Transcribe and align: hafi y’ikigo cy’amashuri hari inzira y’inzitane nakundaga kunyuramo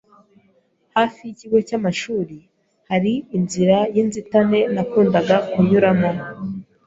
hafi 0.95 1.19
y’ikigo 1.25 1.57
cy’amashuri 1.67 2.37
hari 2.89 3.13
inzira 3.37 3.77
y’inzitane 3.95 4.59
nakundaga 4.73 5.35
kunyuramo 5.51 6.09